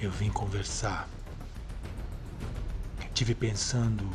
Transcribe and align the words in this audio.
eu 0.00 0.10
vim 0.10 0.30
conversar. 0.30 1.08
Tive 3.14 3.34
pensando 3.34 4.08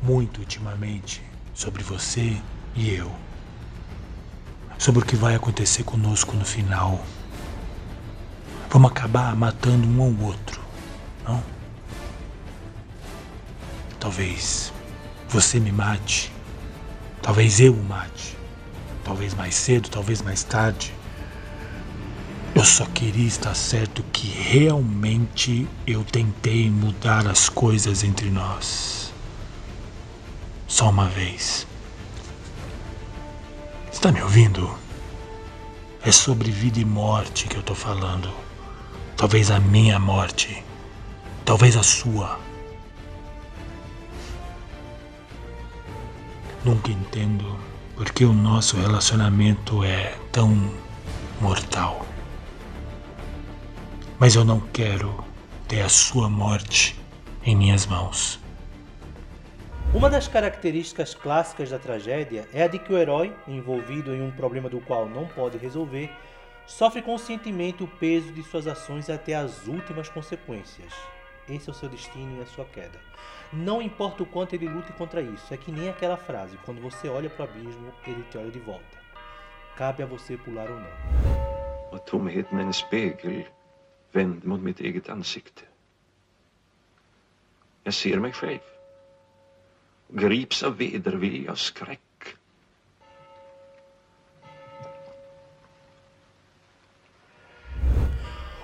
muito 0.00 0.38
ultimamente 0.38 1.22
sobre 1.52 1.82
você 1.82 2.40
e 2.76 2.90
eu. 2.90 3.10
Sobre 4.78 5.02
o 5.02 5.04
que 5.04 5.16
vai 5.16 5.34
acontecer 5.34 5.82
conosco 5.82 6.36
no 6.36 6.44
final. 6.44 7.04
Vamos 8.70 8.92
acabar 8.92 9.34
matando 9.34 9.88
um 9.88 10.00
ao 10.00 10.26
outro, 10.28 10.60
não? 11.24 11.42
Talvez 13.98 14.72
você 15.28 15.58
me 15.58 15.72
mate. 15.72 16.32
Talvez 17.20 17.58
eu 17.58 17.72
o 17.74 17.82
mate. 17.82 18.36
Talvez 19.02 19.34
mais 19.34 19.56
cedo, 19.56 19.88
talvez 19.88 20.22
mais 20.22 20.44
tarde. 20.44 20.94
Eu 22.58 22.64
só 22.64 22.84
queria 22.86 23.28
estar 23.28 23.54
certo 23.54 24.02
que 24.12 24.26
realmente 24.26 25.68
eu 25.86 26.02
tentei 26.02 26.68
mudar 26.68 27.24
as 27.28 27.48
coisas 27.48 28.02
entre 28.02 28.30
nós. 28.30 29.12
Só 30.66 30.90
uma 30.90 31.08
vez. 31.08 31.68
Está 33.92 34.10
me 34.10 34.20
ouvindo? 34.20 34.76
É 36.02 36.10
sobre 36.10 36.50
vida 36.50 36.80
e 36.80 36.84
morte 36.84 37.46
que 37.46 37.56
eu 37.56 37.62
tô 37.62 37.76
falando. 37.76 38.28
Talvez 39.16 39.52
a 39.52 39.60
minha 39.60 40.00
morte. 40.00 40.64
Talvez 41.44 41.76
a 41.76 41.84
sua. 41.84 42.40
Nunca 46.64 46.90
entendo 46.90 47.56
por 47.94 48.10
que 48.10 48.24
o 48.24 48.32
nosso 48.32 48.76
relacionamento 48.78 49.84
é 49.84 50.18
tão 50.32 50.72
mortal. 51.40 52.07
Mas 54.18 54.34
eu 54.34 54.44
não 54.44 54.58
quero 54.58 55.24
ter 55.68 55.80
a 55.80 55.88
sua 55.88 56.28
morte 56.28 56.98
em 57.44 57.54
minhas 57.54 57.86
mãos. 57.86 58.40
Uma 59.94 60.10
das 60.10 60.26
características 60.26 61.14
clássicas 61.14 61.70
da 61.70 61.78
tragédia 61.78 62.48
é 62.52 62.64
a 62.64 62.66
de 62.66 62.78
que 62.78 62.92
o 62.92 62.98
herói, 62.98 63.32
envolvido 63.46 64.12
em 64.12 64.20
um 64.20 64.32
problema 64.32 64.68
do 64.68 64.80
qual 64.80 65.08
não 65.08 65.26
pode 65.26 65.56
resolver, 65.56 66.10
sofre 66.66 67.00
conscientemente 67.00 67.84
o 67.84 67.86
peso 67.86 68.32
de 68.32 68.42
suas 68.42 68.66
ações 68.66 69.08
até 69.08 69.34
as 69.34 69.66
últimas 69.68 70.08
consequências. 70.08 70.92
Esse 71.48 71.68
é 71.68 71.72
o 71.72 71.74
seu 71.74 71.88
destino 71.88 72.38
e 72.38 72.42
a 72.42 72.46
sua 72.46 72.64
queda. 72.64 72.98
Não 73.52 73.80
importa 73.80 74.24
o 74.24 74.26
quanto 74.26 74.52
ele 74.52 74.68
lute 74.68 74.92
contra 74.94 75.22
isso, 75.22 75.54
é 75.54 75.56
que 75.56 75.70
nem 75.72 75.88
aquela 75.88 76.16
frase: 76.16 76.58
quando 76.64 76.82
você 76.82 77.08
olha 77.08 77.30
para 77.30 77.46
o 77.46 77.48
abismo, 77.48 77.92
ele 78.06 78.22
te 78.30 78.36
olha 78.36 78.50
de 78.50 78.58
volta. 78.58 78.98
Cabe 79.76 80.02
a 80.02 80.06
você 80.06 80.36
pular 80.36 80.68
ou 80.68 80.80
não. 80.80 81.18
Tomheten 82.04 82.58
är 82.58 82.62
en 82.62 82.72
spegel 82.72 83.44
vänd 84.12 84.44
mot 84.44 84.60
mitt 84.60 84.80
eget 84.80 85.08
ansikte. 85.08 85.62
Jag 87.82 87.94
ser 87.94 88.18
mig 88.18 88.32
själv. 88.32 88.58
Grips 90.08 90.62
av 90.62 90.76
vedervilja 90.76 91.50
och 91.50 91.58
skräck. 91.58 92.00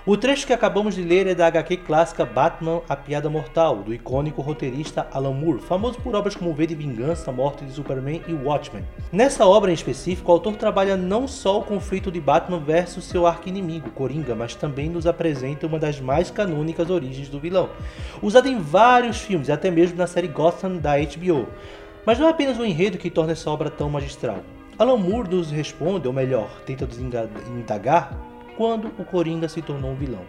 O 0.06 0.18
trecho 0.18 0.46
que 0.46 0.52
acabamos 0.52 0.96
de 0.96 1.02
ler 1.02 1.26
é 1.26 1.34
da 1.34 1.46
HQ 1.46 1.78
clássica 1.78 2.26
Batman 2.26 2.82
A 2.86 2.94
Piada 2.94 3.30
Mortal, 3.30 3.76
do 3.78 3.94
icônico 3.94 4.42
roteirista 4.42 5.08
Alan 5.10 5.32
Moore, 5.32 5.62
famoso 5.62 5.98
por 5.98 6.14
obras 6.14 6.36
como 6.36 6.52
V 6.52 6.66
de 6.66 6.74
Vingança, 6.74 7.32
Morte 7.32 7.64
de 7.64 7.72
Superman 7.72 8.20
e 8.28 8.34
Watchmen. 8.34 8.84
Nessa 9.10 9.46
obra 9.46 9.70
em 9.70 9.74
específico, 9.74 10.30
o 10.30 10.34
autor 10.34 10.56
trabalha 10.56 10.94
não 10.94 11.26
só 11.26 11.58
o 11.58 11.64
conflito 11.64 12.12
de 12.12 12.20
Batman 12.20 12.58
versus 12.58 13.06
seu 13.06 13.26
arqui-inimigo, 13.26 13.88
Coringa, 13.92 14.34
mas 14.34 14.54
também 14.54 14.90
nos 14.90 15.06
apresenta 15.06 15.66
uma 15.66 15.78
das 15.78 15.98
mais 15.98 16.30
canônicas 16.30 16.90
origens 16.90 17.30
do 17.30 17.40
vilão, 17.40 17.70
usada 18.20 18.46
em 18.46 18.58
vários 18.58 19.20
filmes 19.20 19.48
e 19.48 19.52
até 19.52 19.70
mesmo 19.70 19.96
na 19.96 20.06
série 20.06 20.28
Gotham 20.28 20.76
da 20.76 20.98
HBO. 20.98 21.48
Mas 22.04 22.18
não 22.18 22.26
é 22.26 22.30
apenas 22.30 22.58
o 22.58 22.64
enredo 22.66 22.98
que 22.98 23.08
torna 23.08 23.32
essa 23.32 23.48
obra 23.48 23.70
tão 23.70 23.88
magistral. 23.88 24.40
Alan 24.78 24.98
Moore 24.98 25.30
nos 25.30 25.50
responde, 25.50 26.06
ou 26.06 26.12
melhor, 26.12 26.50
tenta 26.66 26.84
nos 26.84 26.98
indagar 26.98 28.33
quando 28.56 28.90
o 28.98 29.04
Coringa 29.04 29.48
se 29.48 29.62
tornou 29.62 29.90
um 29.90 29.96
vilão. 29.96 30.22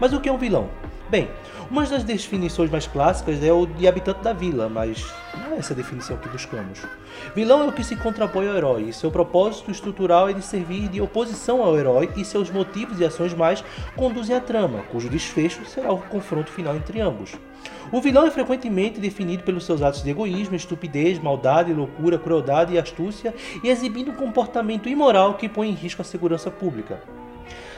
Mas 0.00 0.12
o 0.12 0.20
que 0.20 0.28
é 0.28 0.32
um 0.32 0.38
vilão? 0.38 0.68
Bem, 1.12 1.28
uma 1.70 1.84
das 1.84 2.04
definições 2.04 2.70
mais 2.70 2.86
clássicas 2.86 3.44
é 3.44 3.52
o 3.52 3.66
de 3.66 3.86
habitante 3.86 4.22
da 4.22 4.32
vila, 4.32 4.68
mas 4.68 5.12
não 5.38 5.54
é 5.54 5.58
essa 5.58 5.74
a 5.74 5.76
definição 5.76 6.16
que 6.16 6.28
buscamos. 6.28 6.80
Vilão 7.34 7.62
é 7.62 7.66
o 7.66 7.72
que 7.72 7.84
se 7.84 7.96
contrapõe 7.96 8.48
ao 8.48 8.56
herói, 8.56 8.84
e 8.84 8.92
seu 8.92 9.10
propósito 9.10 9.70
estrutural 9.70 10.30
é 10.30 10.32
de 10.32 10.42
servir 10.42 10.88
de 10.88 11.02
oposição 11.02 11.62
ao 11.62 11.78
herói 11.78 12.08
e 12.16 12.24
seus 12.24 12.50
motivos 12.50 12.98
e 12.98 13.04
ações 13.04 13.34
mais 13.34 13.62
conduzem 13.94 14.34
à 14.34 14.40
trama, 14.40 14.84
cujo 14.90 15.10
desfecho 15.10 15.64
será 15.66 15.92
o 15.92 15.98
confronto 15.98 16.50
final 16.50 16.74
entre 16.74 16.98
ambos. 16.98 17.34
O 17.92 18.00
vilão 18.00 18.26
é 18.26 18.30
frequentemente 18.30 18.98
definido 18.98 19.42
pelos 19.42 19.66
seus 19.66 19.82
atos 19.82 20.02
de 20.02 20.08
egoísmo, 20.08 20.56
estupidez, 20.56 21.18
maldade, 21.18 21.74
loucura, 21.74 22.18
crueldade 22.18 22.72
e 22.72 22.78
astúcia, 22.78 23.34
e 23.62 23.68
exibindo 23.68 24.10
um 24.10 24.16
comportamento 24.16 24.88
imoral 24.88 25.34
que 25.34 25.48
põe 25.48 25.68
em 25.68 25.74
risco 25.74 26.00
a 26.00 26.04
segurança 26.04 26.50
pública. 26.50 27.02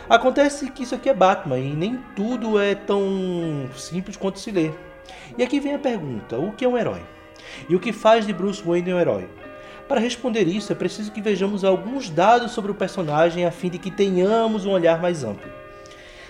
Acontece 0.08 0.70
que 0.70 0.82
isso 0.82 0.94
aqui 0.94 1.08
é 1.08 1.14
Batman 1.14 1.58
e 1.58 1.74
nem 1.74 1.98
tudo 2.14 2.58
é 2.58 2.74
tão 2.74 3.68
simples 3.74 4.16
quanto 4.16 4.38
se 4.38 4.50
lê. 4.50 4.70
E 5.38 5.42
aqui 5.42 5.58
vem 5.58 5.74
a 5.74 5.78
pergunta: 5.78 6.38
o 6.38 6.52
que 6.52 6.64
é 6.64 6.68
um 6.68 6.76
herói? 6.76 7.00
E 7.68 7.74
o 7.74 7.80
que 7.80 7.92
faz 7.92 8.26
de 8.26 8.32
Bruce 8.32 8.62
Wayne 8.62 8.92
um 8.92 9.00
herói? 9.00 9.28
Para 9.88 10.00
responder 10.00 10.48
isso, 10.48 10.72
é 10.72 10.74
preciso 10.74 11.12
que 11.12 11.20
vejamos 11.20 11.64
alguns 11.64 12.08
dados 12.08 12.52
sobre 12.52 12.70
o 12.70 12.74
personagem 12.74 13.44
a 13.44 13.50
fim 13.50 13.68
de 13.68 13.78
que 13.78 13.90
tenhamos 13.90 14.64
um 14.64 14.70
olhar 14.70 15.00
mais 15.00 15.24
amplo. 15.24 15.50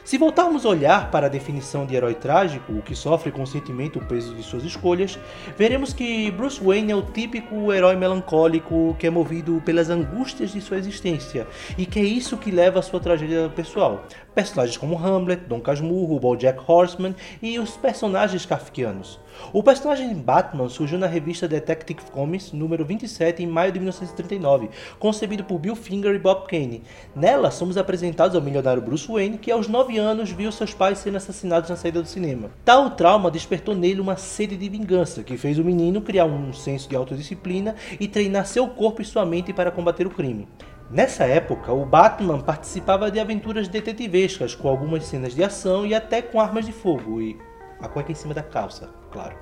Se 0.05 0.19
voltarmos 0.19 0.67
a 0.67 0.69
olhar 0.69 1.11
para 1.11 1.29
a 1.29 1.31
definição 1.31 1.87
de 1.87 1.97
herói 1.97 2.15
trágico, 2.15 2.75
o 2.75 2.83
que 2.83 2.95
sofre 2.95 3.33
conscientemente 3.33 3.97
o 3.97 4.05
peso 4.05 4.35
de 4.35 4.43
suas 4.43 4.63
escolhas, 4.63 5.19
veremos 5.57 5.95
que 5.95 6.31
Bruce 6.31 6.63
Wayne 6.63 6.93
é 6.93 6.95
o 6.95 7.01
típico 7.01 7.73
herói 7.73 7.97
melancólico 7.97 8.95
que 8.99 9.07
é 9.07 9.11
movido 9.11 9.63
pelas 9.65 9.89
angústias 9.89 10.53
de 10.53 10.61
sua 10.61 10.77
existência 10.77 11.47
e 11.79 11.87
que 11.87 11.99
é 11.99 12.03
isso 12.03 12.37
que 12.37 12.51
leva 12.51 12.81
a 12.81 12.83
sua 12.83 13.01
tragédia 13.01 13.49
pessoal. 13.49 14.05
Personagens 14.35 14.77
como 14.77 14.99
Hamlet, 14.99 15.47
Dom 15.47 15.61
Casmurro, 15.61 16.19
BoJack 16.19 16.61
Horseman 16.67 17.15
e 17.41 17.57
os 17.61 17.77
personagens 17.77 18.45
kafkianos. 18.45 19.21
O 19.53 19.63
personagem 19.63 20.13
Batman 20.13 20.69
surgiu 20.69 20.99
na 20.99 21.07
revista 21.07 21.47
Detective 21.47 22.01
Comics 22.11 22.53
número 22.53 22.85
27 22.85 23.43
em 23.43 23.47
maio 23.47 23.71
de 23.71 23.79
1939, 23.79 24.71
concebido 24.99 25.45
por 25.45 25.61
Bill 25.61 25.77
Finger 25.77 26.15
e 26.15 26.19
Bob 26.19 26.49
Kane. 26.49 26.83
Nela, 27.15 27.53
somos 27.53 27.77
apresentados 27.77 28.35
ao 28.35 28.43
milionário 28.43 28.83
Bruce 28.83 29.07
Wayne, 29.07 29.39
que 29.39 29.53
aos 29.53 29.69
9 29.69 29.99
anos 29.99 30.33
viu 30.33 30.51
seus 30.51 30.75
pais 30.75 30.99
sendo 30.99 31.17
assassinados 31.17 31.71
na 31.71 31.77
saída 31.77 32.03
do 32.03 32.09
cinema. 32.09 32.51
Tal 32.65 32.91
trauma 32.91 33.31
despertou 33.31 33.75
nele 33.75 34.01
uma 34.01 34.17
sede 34.17 34.57
de 34.57 34.69
vingança, 34.69 35.23
que 35.23 35.37
fez 35.37 35.61
o 35.61 35.65
menino 35.65 36.03
criar 36.03 36.25
um 36.25 36.53
senso 36.53 36.89
de 36.89 36.97
autodisciplina 36.97 37.77
e 38.01 38.09
treinar 38.09 38.47
seu 38.47 38.67
corpo 38.67 39.01
e 39.01 39.05
sua 39.05 39.25
mente 39.25 39.53
para 39.53 39.71
combater 39.71 40.07
o 40.07 40.11
crime. 40.11 40.49
Nessa 40.91 41.25
época, 41.25 41.73
o 41.73 41.85
Batman 41.85 42.41
participava 42.41 43.11
de 43.11 43.19
aventuras 43.19 43.69
detetivescas, 43.69 44.55
com 44.55 44.69
algumas 44.69 45.05
cenas 45.05 45.35
de 45.35 45.43
ação 45.43 45.87
e 45.87 45.95
até 45.95 46.21
com 46.21 46.41
armas 46.41 46.67
de 46.67 46.73
fogo, 46.73 47.21
e 47.23 47.39
a 47.81 47.89
cueca 47.89 48.13
em 48.13 48.15
cima 48.15 48.35
da 48.35 48.43
calça, 48.43 48.91
claro. 49.11 49.35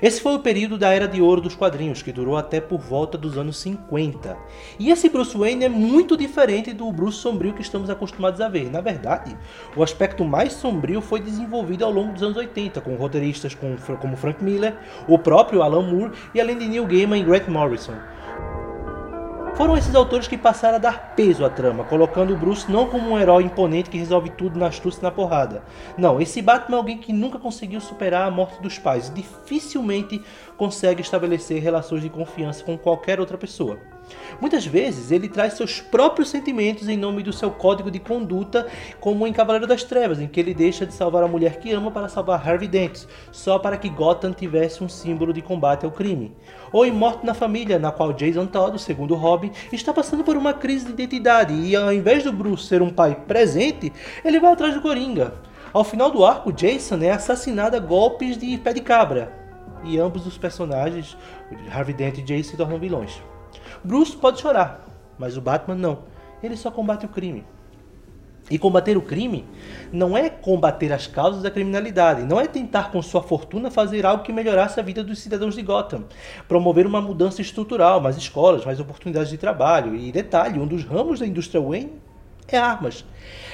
Esse 0.00 0.20
foi 0.20 0.36
o 0.36 0.38
período 0.38 0.78
da 0.78 0.90
era 0.94 1.08
de 1.08 1.20
ouro 1.20 1.40
dos 1.40 1.56
quadrinhos, 1.56 2.00
que 2.00 2.12
durou 2.12 2.36
até 2.36 2.60
por 2.60 2.78
volta 2.78 3.18
dos 3.18 3.36
anos 3.36 3.58
50. 3.58 4.36
E 4.78 4.90
esse 4.90 5.08
Bruce 5.08 5.36
Wayne 5.36 5.64
é 5.64 5.68
muito 5.68 6.16
diferente 6.16 6.72
do 6.72 6.90
Bruce 6.92 7.18
sombrio 7.18 7.52
que 7.52 7.62
estamos 7.62 7.90
acostumados 7.90 8.40
a 8.40 8.48
ver. 8.48 8.70
Na 8.70 8.80
verdade, 8.80 9.36
o 9.76 9.82
aspecto 9.82 10.24
mais 10.24 10.52
sombrio 10.52 11.00
foi 11.00 11.20
desenvolvido 11.20 11.84
ao 11.84 11.90
longo 11.90 12.12
dos 12.12 12.22
anos 12.22 12.36
80, 12.36 12.80
com 12.80 12.94
roteiristas 12.94 13.54
como 13.54 14.16
Frank 14.16 14.42
Miller, 14.42 14.78
o 15.08 15.18
próprio 15.18 15.62
Alan 15.62 15.82
Moore 15.82 16.12
e 16.32 16.40
além 16.40 16.56
de 16.56 16.68
Neil 16.68 16.86
Gaiman 16.86 17.18
e 17.18 17.24
Grant 17.24 17.48
Morrison. 17.48 17.96
Foram 19.58 19.76
esses 19.76 19.92
autores 19.92 20.28
que 20.28 20.38
passaram 20.38 20.76
a 20.76 20.78
dar 20.78 21.16
peso 21.16 21.44
à 21.44 21.50
trama, 21.50 21.82
colocando 21.82 22.32
o 22.32 22.36
Bruce 22.36 22.70
não 22.70 22.86
como 22.86 23.10
um 23.10 23.18
herói 23.18 23.42
imponente 23.42 23.90
que 23.90 23.98
resolve 23.98 24.30
tudo 24.30 24.56
na 24.56 24.68
astúcia 24.68 25.00
e 25.00 25.02
na 25.02 25.10
porrada. 25.10 25.64
Não, 25.96 26.20
esse 26.20 26.40
Batman 26.40 26.76
é 26.76 26.78
alguém 26.78 26.98
que 26.98 27.12
nunca 27.12 27.40
conseguiu 27.40 27.80
superar 27.80 28.28
a 28.28 28.30
morte 28.30 28.62
dos 28.62 28.78
pais 28.78 29.08
e 29.08 29.14
dificilmente 29.14 30.22
consegue 30.56 31.02
estabelecer 31.02 31.60
relações 31.60 32.02
de 32.02 32.08
confiança 32.08 32.62
com 32.62 32.78
qualquer 32.78 33.18
outra 33.18 33.36
pessoa. 33.36 33.80
Muitas 34.40 34.66
vezes 34.66 35.10
ele 35.10 35.28
traz 35.28 35.54
seus 35.54 35.80
próprios 35.80 36.28
sentimentos 36.28 36.88
em 36.88 36.96
nome 36.96 37.22
do 37.22 37.32
seu 37.32 37.50
código 37.50 37.90
de 37.90 37.98
conduta, 37.98 38.66
como 39.00 39.26
em 39.26 39.32
Cavaleiro 39.32 39.66
das 39.66 39.82
Trevas, 39.82 40.20
em 40.20 40.26
que 40.26 40.38
ele 40.38 40.54
deixa 40.54 40.86
de 40.86 40.94
salvar 40.94 41.22
a 41.22 41.28
mulher 41.28 41.58
que 41.58 41.72
ama 41.72 41.90
para 41.90 42.08
salvar 42.08 42.46
Harvey 42.46 42.68
Dent, 42.68 43.04
só 43.32 43.58
para 43.58 43.76
que 43.76 43.88
Gotham 43.88 44.32
tivesse 44.32 44.82
um 44.82 44.88
símbolo 44.88 45.32
de 45.32 45.42
combate 45.42 45.84
ao 45.84 45.90
crime. 45.90 46.36
Ou 46.72 46.84
em 46.84 46.92
Morte 46.92 47.24
na 47.24 47.34
Família, 47.34 47.78
na 47.78 47.90
qual 47.90 48.12
Jason 48.12 48.46
Todd, 48.46 48.78
segundo 48.80 49.14
Robin, 49.14 49.50
está 49.72 49.92
passando 49.92 50.24
por 50.24 50.36
uma 50.36 50.52
crise 50.52 50.86
de 50.86 50.92
identidade 50.92 51.54
e 51.54 51.74
ao 51.74 51.92
invés 51.92 52.22
do 52.24 52.32
Bruce 52.32 52.66
ser 52.66 52.82
um 52.82 52.90
pai 52.90 53.14
presente, 53.26 53.92
ele 54.24 54.40
vai 54.40 54.52
atrás 54.52 54.74
do 54.74 54.82
Coringa. 54.82 55.34
Ao 55.72 55.84
final 55.84 56.10
do 56.10 56.24
arco, 56.24 56.52
Jason 56.52 56.98
é 57.02 57.10
assassinado 57.10 57.76
a 57.76 57.80
golpes 57.80 58.38
de 58.38 58.56
pé 58.58 58.72
de 58.72 58.80
cabra. 58.80 59.32
E 59.84 59.98
ambos 59.98 60.26
os 60.26 60.38
personagens, 60.38 61.16
Harvey 61.70 61.94
Dent 61.94 62.18
e 62.18 62.22
Jason, 62.22 62.50
se 62.50 62.56
tornam 62.56 62.78
vilões. 62.78 63.22
Bruce 63.82 64.16
pode 64.16 64.40
chorar, 64.40 64.86
mas 65.18 65.36
o 65.36 65.40
Batman 65.40 65.74
não. 65.74 65.98
Ele 66.42 66.56
só 66.56 66.70
combate 66.70 67.06
o 67.06 67.08
crime. 67.08 67.44
E 68.50 68.58
combater 68.58 68.96
o 68.96 69.02
crime 69.02 69.44
não 69.92 70.16
é 70.16 70.30
combater 70.30 70.92
as 70.92 71.06
causas 71.06 71.42
da 71.42 71.50
criminalidade, 71.50 72.22
não 72.22 72.40
é 72.40 72.46
tentar 72.46 72.90
com 72.90 73.02
sua 73.02 73.22
fortuna 73.22 73.70
fazer 73.70 74.06
algo 74.06 74.22
que 74.22 74.32
melhorasse 74.32 74.80
a 74.80 74.82
vida 74.82 75.04
dos 75.04 75.18
cidadãos 75.18 75.54
de 75.54 75.62
Gotham, 75.62 76.04
promover 76.46 76.86
uma 76.86 77.00
mudança 77.00 77.42
estrutural, 77.42 78.00
mais 78.00 78.16
escolas, 78.16 78.64
mais 78.64 78.80
oportunidades 78.80 79.30
de 79.30 79.36
trabalho. 79.36 79.94
E 79.94 80.10
detalhe, 80.10 80.58
um 80.58 80.66
dos 80.66 80.82
ramos 80.84 81.20
da 81.20 81.26
indústria 81.26 81.60
Wayne 81.60 81.92
é 82.46 82.56
armas. 82.56 83.04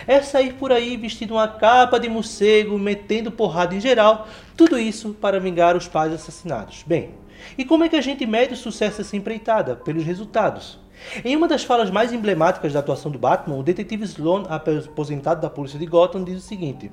É 0.06 0.22
sair 0.22 0.52
por 0.55 0.70
aí 0.70 0.96
vestido 0.96 1.34
uma 1.34 1.49
capa 1.49 1.99
de 1.99 2.08
morcego, 2.08 2.78
metendo 2.78 3.32
porrada 3.32 3.75
em 3.75 3.81
geral, 3.81 4.28
tudo 4.56 4.78
isso 4.78 5.14
para 5.14 5.40
vingar 5.40 5.76
os 5.76 5.88
pais 5.88 6.12
assassinados. 6.12 6.84
Bem, 6.87 7.10
e 7.56 7.64
como 7.64 7.85
é 7.85 7.88
que 7.88 7.96
a 7.96 8.00
gente 8.00 8.26
mede 8.26 8.55
o 8.55 8.56
sucesso 8.56 8.99
dessa 8.99 9.17
empreitada? 9.17 9.76
Pelos 9.76 10.05
resultados. 10.05 10.79
Em 11.25 11.37
uma 11.37 11.49
das 11.49 11.64
falas 11.64 11.91
mais 11.91 12.12
emblemáticas 12.12 12.73
da 12.73 12.81
atuação 12.81 13.11
do 13.11 13.19
Batman, 13.19 13.56
o 13.56 13.62
detetive 13.62 14.05
Sloan, 14.05 14.44
aposentado 14.49 15.41
da 15.41 15.50
polícia 15.50 15.79
de 15.79 15.87
Gotham, 15.87 16.25
diz 16.25 16.38
o 16.38 16.46
seguinte: 16.46 16.91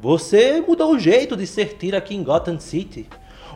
Você 0.00 0.60
mudou 0.60 0.92
o 0.92 0.98
jeito 0.98 1.36
de 1.36 1.46
ser 1.46 1.76
tiro 1.76 1.96
aqui 1.96 2.14
em 2.14 2.22
Gotham 2.22 2.58
City. 2.60 3.08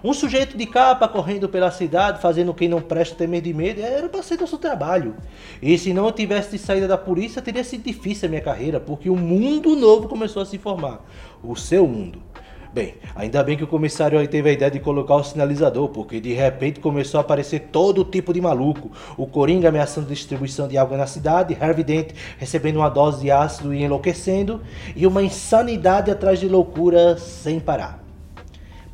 Um 0.04 0.12
sujeito 0.12 0.56
de 0.56 0.66
capa 0.66 1.06
correndo 1.06 1.48
pela 1.48 1.70
cidade, 1.70 2.20
fazendo 2.20 2.52
quem 2.52 2.68
não 2.68 2.80
presta 2.80 3.14
temer 3.14 3.40
de 3.40 3.54
medo, 3.54 3.80
era 3.80 4.08
para 4.08 4.20
ser 4.20 4.40
nosso 4.40 4.58
trabalho. 4.58 5.14
E 5.62 5.78
se 5.78 5.94
não 5.94 6.10
tivesse 6.10 6.58
saída 6.58 6.88
da 6.88 6.98
polícia, 6.98 7.40
teria 7.40 7.62
sido 7.62 7.84
difícil 7.84 8.26
a 8.26 8.30
minha 8.30 8.40
carreira, 8.40 8.80
porque 8.80 9.08
um 9.08 9.16
mundo 9.16 9.76
novo 9.76 10.08
começou 10.08 10.42
a 10.42 10.46
se 10.46 10.58
formar. 10.58 11.06
O 11.40 11.54
seu 11.54 11.86
mundo. 11.86 12.31
Bem, 12.72 12.94
ainda 13.14 13.42
bem 13.42 13.54
que 13.54 13.64
o 13.64 13.66
comissário 13.66 14.18
aí 14.18 14.26
teve 14.26 14.48
a 14.48 14.52
ideia 14.52 14.70
de 14.70 14.80
colocar 14.80 15.16
o 15.16 15.22
sinalizador, 15.22 15.90
porque 15.90 16.18
de 16.18 16.32
repente 16.32 16.80
começou 16.80 17.18
a 17.18 17.20
aparecer 17.20 17.68
todo 17.70 18.02
tipo 18.02 18.32
de 18.32 18.40
maluco. 18.40 18.90
O 19.14 19.26
Coringa 19.26 19.68
ameaçando 19.68 20.06
distribuição 20.06 20.66
de 20.66 20.78
água 20.78 20.96
na 20.96 21.06
cidade, 21.06 21.54
Harvey 21.60 21.84
Dent 21.84 22.12
recebendo 22.38 22.76
uma 22.76 22.88
dose 22.88 23.20
de 23.20 23.30
ácido 23.30 23.74
e 23.74 23.82
enlouquecendo, 23.82 24.62
e 24.96 25.06
uma 25.06 25.22
insanidade 25.22 26.10
atrás 26.10 26.40
de 26.40 26.48
loucura 26.48 27.18
sem 27.18 27.60
parar. 27.60 28.02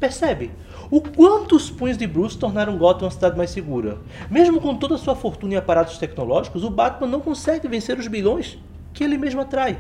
Percebe? 0.00 0.50
O 0.90 1.00
quanto 1.00 1.54
os 1.54 1.70
punhos 1.70 1.96
de 1.96 2.06
Bruce 2.06 2.36
tornaram 2.36 2.76
Gotham 2.76 3.04
uma 3.04 3.12
cidade 3.12 3.36
mais 3.36 3.50
segura. 3.50 3.98
Mesmo 4.28 4.60
com 4.60 4.74
toda 4.74 4.96
a 4.96 4.98
sua 4.98 5.14
fortuna 5.14 5.54
em 5.54 5.56
aparatos 5.56 5.98
tecnológicos, 5.98 6.64
o 6.64 6.70
Batman 6.70 7.06
não 7.06 7.20
consegue 7.20 7.68
vencer 7.68 7.96
os 7.96 8.08
bilhões 8.08 8.58
que 8.92 9.04
ele 9.04 9.16
mesmo 9.16 9.40
atrai. 9.40 9.78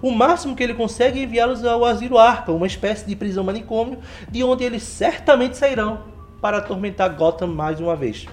O 0.00 0.10
máximo 0.10 0.56
que 0.56 0.62
ele 0.62 0.74
consegue 0.74 1.20
é 1.20 1.22
enviá-los 1.22 1.64
ao 1.64 1.84
Asilo 1.84 2.18
Arkham, 2.18 2.56
uma 2.56 2.66
espécie 2.66 3.06
de 3.06 3.14
prisão 3.14 3.44
manicômio, 3.44 3.98
de 4.30 4.42
onde 4.42 4.64
eles 4.64 4.82
certamente 4.82 5.56
sairão 5.56 6.00
para 6.40 6.58
atormentar 6.58 7.14
Gotham 7.14 7.46
mais 7.46 7.80
uma 7.80 7.94
vez. 7.94 8.26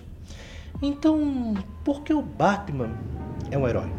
Então, 0.82 1.54
por 1.84 2.02
que 2.02 2.14
o 2.14 2.22
Batman 2.22 2.92
é 3.52 3.58
um 3.58 3.68
herói? 3.68 3.90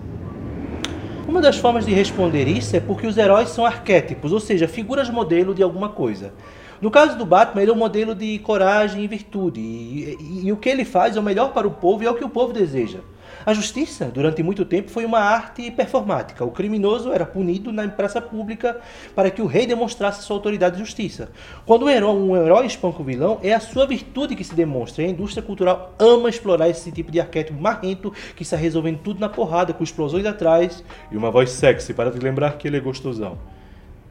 Uma 1.29 1.41
das 1.41 1.59
formas 1.59 1.87
de 1.87 1.93
responder 1.93 2.49
isso 2.49 2.75
é 2.75 2.81
porque 2.81 3.07
os 3.07 3.17
heróis 3.17 3.51
são 3.51 3.65
arquétipos, 3.65 4.33
ou 4.33 4.41
seja, 4.41 4.67
figuras 4.67 5.09
modelo 5.09 5.55
de 5.55 5.63
alguma 5.63 5.91
coisa. 5.91 6.33
No 6.81 6.91
caso 6.91 7.17
do 7.17 7.27
Batman, 7.27 7.63
ele 7.63 7.71
é 7.71 7.75
um 7.75 7.79
modelo 7.79 8.15
de 8.15 8.39
coragem 8.41 9.05
e 9.05 9.07
virtude, 9.07 9.61
e, 9.61 10.17
e, 10.19 10.47
e 10.47 10.53
o 10.53 10.57
que 10.57 10.69
ele 10.69 10.85
faz 10.85 11.17
é 11.17 11.21
o 11.21 11.23
melhor 11.23 11.53
para 11.53 11.69
o 11.69 11.71
povo 11.71 12.03
e 12.03 12.07
é 12.07 12.11
o 12.11 12.15
que 12.15 12.25
o 12.25 12.29
povo 12.29 12.53
deseja. 12.53 12.99
A 13.45 13.55
justiça, 13.55 14.07
durante 14.07 14.43
muito 14.43 14.67
tempo, 14.67 14.91
foi 14.91 15.05
uma 15.07 15.19
arte 15.19 15.71
performática. 15.71 16.45
O 16.45 16.51
criminoso 16.51 17.11
era 17.11 17.25
punido 17.25 17.73
na 17.73 17.89
praça 17.89 18.21
pública 18.21 18.79
para 19.15 19.31
que 19.31 19.41
o 19.41 19.47
rei 19.47 19.67
demonstrasse 19.67 20.23
sua 20.23 20.37
autoridade 20.37 20.77
de 20.77 20.83
justiça. 20.83 21.31
Quando 21.65 21.87
um 21.87 21.89
herói, 21.89 22.15
um 22.15 22.37
herói 22.37 22.67
espanca 22.67 23.01
o 23.01 23.05
vilão, 23.05 23.41
é 23.43 23.55
a 23.55 23.61
sua 23.61 23.87
virtude 23.87 24.37
que 24.37 24.45
se 24.45 24.55
demonstra. 24.55 25.03
E 25.03 25.07
a 25.07 25.11
indústria 25.11 25.43
cultural 25.43 25.95
ama 25.99 26.29
explorar 26.29 26.69
esse 26.69 26.93
tipo 26.93 27.11
de 27.11 27.19
arquétipo 27.19 27.61
marrento 27.61 28.13
que 28.37 28.43
está 28.43 28.57
resolvendo 28.57 28.99
tudo 28.99 29.21
na 29.21 29.29
porrada, 29.29 29.73
com 29.73 29.83
explosões 29.83 30.27
atrás 30.27 30.85
e 31.11 31.17
uma 31.17 31.31
voz 31.31 31.51
sexy 31.51 31.95
para 31.95 32.11
te 32.11 32.19
lembrar 32.19 32.59
que 32.59 32.69
ele 32.69 32.77
é 32.77 32.81
gostosão. 32.81 33.39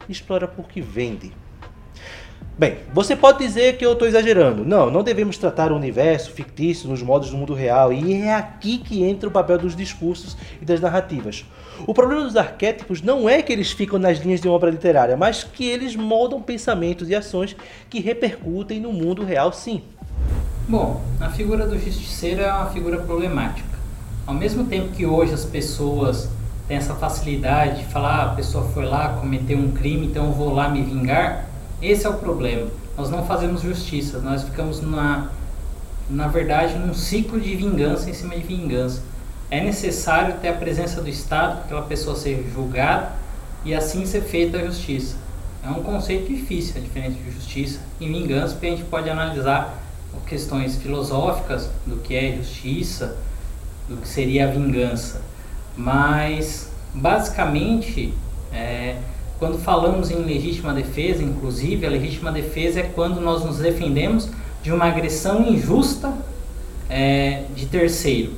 Explora 0.07 0.47
porque 0.47 0.81
vende. 0.81 1.31
Bem, 2.59 2.79
você 2.93 3.15
pode 3.15 3.37
dizer 3.37 3.77
que 3.77 3.85
eu 3.85 3.93
estou 3.93 4.05
exagerando. 4.05 4.65
Não, 4.65 4.91
não 4.91 5.01
devemos 5.01 5.37
tratar 5.37 5.71
o 5.71 5.77
universo 5.77 6.31
fictício 6.31 6.89
nos 6.89 7.01
modos 7.01 7.29
do 7.29 7.37
mundo 7.37 7.53
real. 7.53 7.93
E 7.93 8.15
é 8.15 8.35
aqui 8.35 8.79
que 8.79 9.01
entra 9.01 9.29
o 9.29 9.31
papel 9.31 9.57
dos 9.57 9.77
discursos 9.77 10.35
e 10.61 10.65
das 10.65 10.81
narrativas. 10.81 11.45
O 11.87 11.93
problema 11.93 12.21
dos 12.21 12.35
arquétipos 12.35 13.01
não 13.01 13.29
é 13.29 13.41
que 13.41 13.53
eles 13.53 13.71
ficam 13.71 13.97
nas 13.97 14.17
linhas 14.17 14.41
de 14.41 14.49
uma 14.49 14.57
obra 14.57 14.69
literária, 14.69 15.15
mas 15.15 15.41
que 15.41 15.65
eles 15.65 15.95
moldam 15.95 16.41
pensamentos 16.41 17.07
e 17.07 17.15
ações 17.15 17.55
que 17.89 18.01
repercutem 18.01 18.77
no 18.81 18.91
mundo 18.91 19.23
real, 19.23 19.53
sim. 19.53 19.81
Bom, 20.67 21.01
a 21.21 21.29
figura 21.29 21.65
do 21.65 21.79
justiceiro 21.79 22.41
é 22.41 22.51
uma 22.51 22.71
figura 22.71 22.97
problemática. 22.97 23.69
Ao 24.27 24.33
mesmo 24.33 24.65
tempo 24.65 24.89
que 24.89 25.05
hoje 25.05 25.33
as 25.33 25.45
pessoas 25.45 26.29
têm 26.67 26.75
essa 26.75 26.93
facilidade 26.93 27.83
de 27.83 27.85
falar, 27.85 28.15
ah, 28.15 28.31
a 28.33 28.35
pessoa 28.35 28.65
foi 28.73 28.83
lá, 28.83 29.13
cometeu 29.13 29.57
um 29.57 29.71
crime, 29.71 30.07
então 30.07 30.25
eu 30.25 30.33
vou 30.33 30.53
lá 30.53 30.67
me 30.67 30.83
vingar 30.83 31.48
esse 31.81 32.05
é 32.05 32.09
o 32.09 32.15
problema. 32.15 32.69
Nós 32.97 33.09
não 33.09 33.25
fazemos 33.25 33.61
justiça, 33.61 34.19
nós 34.19 34.43
ficamos 34.43 34.81
na, 34.81 35.29
na 36.09 36.27
verdade 36.27 36.77
num 36.77 36.93
ciclo 36.93 37.39
de 37.39 37.55
vingança 37.55 38.09
em 38.09 38.13
cima 38.13 38.35
de 38.35 38.41
vingança. 38.41 39.01
É 39.49 39.61
necessário 39.61 40.35
ter 40.41 40.49
a 40.49 40.53
presença 40.53 41.01
do 41.01 41.09
Estado 41.09 41.57
para 41.57 41.65
aquela 41.65 41.81
pessoa 41.83 42.15
ser 42.15 42.49
julgada 42.53 43.13
e 43.65 43.73
assim 43.73 44.05
ser 44.05 44.21
feita 44.21 44.57
a 44.57 44.65
justiça. 44.65 45.15
É 45.63 45.69
um 45.69 45.83
conceito 45.83 46.27
difícil, 46.27 46.75
a 46.77 46.79
diferença 46.79 47.17
de 47.17 47.31
justiça 47.31 47.79
e 47.99 48.07
vingança, 48.07 48.53
porque 48.53 48.67
a 48.67 48.69
gente 48.71 48.83
pode 48.85 49.09
analisar 49.09 49.79
questões 50.29 50.75
filosóficas 50.75 51.69
do 51.85 51.97
que 51.97 52.15
é 52.15 52.35
justiça, 52.37 53.17
do 53.87 53.97
que 53.97 54.07
seria 54.07 54.47
a 54.47 54.51
vingança. 54.51 55.21
Mas, 55.75 56.69
basicamente, 56.93 58.13
é, 58.53 58.97
quando 59.39 59.57
falamos 59.57 60.11
em 60.11 60.17
legítima 60.17 60.73
defesa, 60.73 61.23
inclusive, 61.23 61.85
a 61.85 61.89
legítima 61.89 62.29
defesa 62.29 62.81
é 62.81 62.83
quando 62.83 63.21
nós 63.21 63.43
nos 63.43 63.57
defendemos 63.57 64.29
de 64.61 64.71
uma 64.71 64.85
agressão 64.85 65.47
injusta 65.47 66.13
é, 66.89 67.45
de 67.55 67.65
terceiro, 67.65 68.33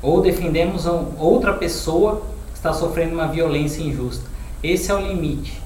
ou 0.00 0.22
defendemos 0.22 0.86
outra 1.18 1.52
pessoa 1.52 2.22
que 2.50 2.56
está 2.56 2.72
sofrendo 2.72 3.12
uma 3.12 3.28
violência 3.28 3.82
injusta. 3.82 4.24
Esse 4.62 4.90
é 4.90 4.94
o 4.94 5.06
limite 5.06 5.60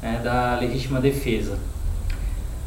né, 0.00 0.20
da 0.22 0.56
legítima 0.60 1.00
defesa. 1.00 1.58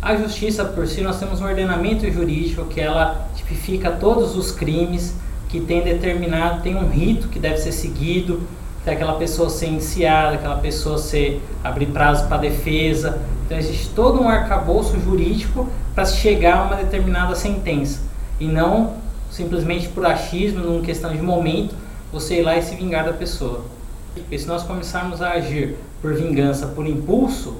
A 0.02 0.16
justiça 0.18 0.66
por 0.66 0.88
si, 0.88 1.02
nós 1.02 1.20
temos 1.20 1.40
um 1.40 1.46
ordenamento 1.46 2.10
jurídico 2.12 2.66
que 2.66 2.82
ela 2.82 3.30
tipifica 3.34 3.92
todos 3.92 4.36
os 4.36 4.52
crimes 4.52 5.16
que 5.48 5.62
tem 5.62 5.82
determinado, 5.84 6.62
tem 6.62 6.76
um 6.76 6.90
rito 6.90 7.30
que 7.30 7.40
deve 7.40 7.58
ser 7.58 7.72
seguido, 7.72 8.42
até 8.82 8.94
aquela 8.94 9.14
pessoa 9.14 9.50
ser 9.50 9.68
indiciada, 9.68 10.36
aquela 10.36 10.58
pessoa 10.58 10.98
ser 10.98 11.42
abrir 11.64 11.88
prazo 11.88 12.28
para 12.28 12.38
defesa. 12.38 13.22
Então 13.46 13.58
existe 13.58 13.90
todo 13.90 14.22
um 14.22 14.30
arcabouço 14.30 15.00
jurídico 15.00 15.68
para 15.94 16.06
chegar 16.06 16.58
a 16.58 16.64
uma 16.64 16.76
determinada 16.76 17.36
sentença 17.36 18.02
e 18.40 18.46
não 18.46 18.94
simplesmente 19.30 19.88
por 19.90 20.06
achismo, 20.06 20.62
numa 20.62 20.82
questão 20.82 21.12
de 21.12 21.22
momento, 21.22 21.76
você 22.12 22.40
ir 22.40 22.44
lá 22.44 22.58
e 22.58 22.62
se 22.62 22.76
vingar 22.76 23.06
da 23.06 23.14
pessoa. 23.14 23.66
Porque 24.14 24.38
se 24.38 24.48
nós 24.48 24.64
começarmos 24.64 25.22
a 25.22 25.32
agir 25.32 25.76
por 26.02 26.14
vingança, 26.14 26.68
por 26.68 26.88
impulso, 26.88 27.58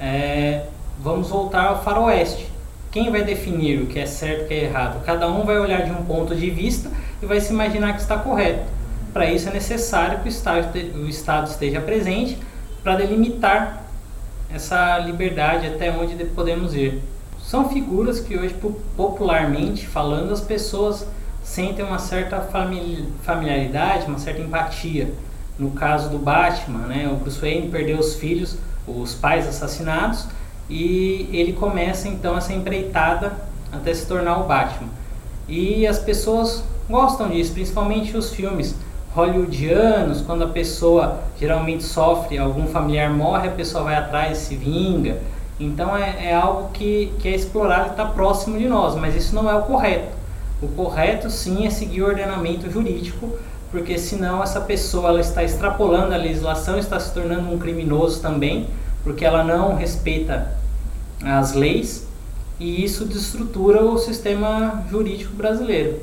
é, 0.00 0.64
vamos 1.02 1.28
voltar 1.28 1.66
ao 1.66 1.82
faroeste. 1.82 2.50
Quem 2.90 3.10
vai 3.10 3.22
definir 3.22 3.82
o 3.82 3.86
que 3.86 3.98
é 3.98 4.06
certo 4.06 4.40
e 4.40 4.44
o 4.44 4.48
que 4.48 4.54
é 4.54 4.64
errado? 4.64 5.04
Cada 5.04 5.28
um 5.28 5.44
vai 5.44 5.58
olhar 5.58 5.84
de 5.84 5.92
um 5.92 6.02
ponto 6.04 6.34
de 6.34 6.50
vista 6.50 6.90
e 7.22 7.26
vai 7.26 7.40
se 7.40 7.52
imaginar 7.52 7.92
que 7.92 8.00
está 8.00 8.18
correto. 8.18 8.64
Para 9.12 9.30
isso 9.30 9.48
é 9.48 9.52
necessário 9.52 10.20
que 10.20 10.28
o 10.28 10.28
Estado, 10.28 10.78
o 10.94 11.08
Estado 11.08 11.48
esteja 11.48 11.80
presente 11.80 12.38
para 12.82 12.96
delimitar 12.96 13.84
essa 14.52 14.98
liberdade 14.98 15.66
até 15.66 15.90
onde 15.90 16.24
podemos 16.26 16.74
ir. 16.74 17.02
São 17.42 17.68
figuras 17.68 18.20
que 18.20 18.36
hoje, 18.36 18.54
popularmente 18.96 19.86
falando, 19.86 20.32
as 20.32 20.40
pessoas 20.40 21.06
sentem 21.42 21.84
uma 21.84 21.98
certa 21.98 22.40
familiaridade, 23.22 24.06
uma 24.06 24.18
certa 24.18 24.40
empatia. 24.40 25.12
No 25.58 25.72
caso 25.72 26.08
do 26.08 26.18
Batman, 26.18 26.86
né, 26.86 27.08
o 27.12 27.16
Bruce 27.16 27.40
Wayne 27.40 27.68
perdeu 27.68 27.98
os 27.98 28.14
filhos, 28.14 28.56
os 28.86 29.14
pais 29.14 29.48
assassinados, 29.48 30.26
e 30.68 31.28
ele 31.32 31.52
começa 31.52 32.08
então 32.08 32.36
essa 32.36 32.52
empreitada 32.52 33.32
até 33.72 33.92
se 33.92 34.06
tornar 34.06 34.38
o 34.38 34.44
Batman. 34.44 34.88
E 35.48 35.86
as 35.86 35.98
pessoas 35.98 36.62
gostam 36.88 37.28
disso, 37.28 37.52
principalmente 37.52 38.16
os 38.16 38.32
filmes 38.32 38.76
hollywoodianos, 39.14 40.20
quando 40.20 40.44
a 40.44 40.48
pessoa 40.48 41.20
geralmente 41.38 41.82
sofre, 41.82 42.38
algum 42.38 42.66
familiar 42.66 43.10
morre, 43.10 43.48
a 43.48 43.52
pessoa 43.52 43.84
vai 43.84 43.96
atrás 43.96 44.38
e 44.38 44.40
se 44.40 44.56
vinga. 44.56 45.18
Então 45.58 45.96
é, 45.96 46.28
é 46.28 46.34
algo 46.34 46.70
que, 46.72 47.12
que 47.18 47.28
é 47.28 47.34
explorado 47.34 47.88
e 47.88 47.90
está 47.90 48.06
próximo 48.06 48.58
de 48.58 48.68
nós, 48.68 48.94
mas 48.94 49.14
isso 49.14 49.34
não 49.34 49.50
é 49.50 49.54
o 49.54 49.62
correto. 49.62 50.16
O 50.62 50.68
correto 50.68 51.30
sim 51.30 51.66
é 51.66 51.70
seguir 51.70 52.02
o 52.02 52.06
ordenamento 52.06 52.70
jurídico, 52.70 53.38
porque 53.70 53.98
senão 53.98 54.42
essa 54.42 54.60
pessoa 54.60 55.08
ela 55.08 55.20
está 55.20 55.42
extrapolando 55.44 56.14
a 56.14 56.16
legislação, 56.16 56.78
está 56.78 56.98
se 56.98 57.12
tornando 57.12 57.50
um 57.52 57.58
criminoso 57.58 58.20
também, 58.20 58.68
porque 59.02 59.24
ela 59.24 59.42
não 59.44 59.74
respeita 59.74 60.54
as 61.22 61.52
leis 61.52 62.06
e 62.58 62.84
isso 62.84 63.04
destrutura 63.04 63.82
o 63.82 63.98
sistema 63.98 64.84
jurídico 64.90 65.34
brasileiro. 65.34 66.00